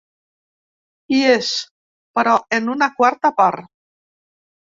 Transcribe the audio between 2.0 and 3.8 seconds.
però en una quarta part.